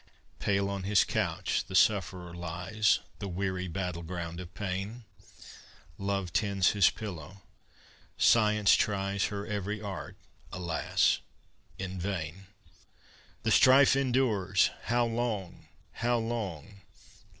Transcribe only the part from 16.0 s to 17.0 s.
long!